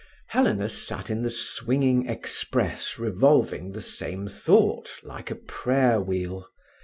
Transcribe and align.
Helena 0.29 0.67
sat 0.67 1.11
in 1.11 1.21
the 1.21 1.29
swinging 1.29 2.09
express 2.09 2.97
revolving 2.97 3.71
the 3.71 3.81
same 3.81 4.27
thought 4.27 4.91
like 5.03 5.29
a 5.29 5.35
prayer 5.35 6.01
wheel. 6.01 6.47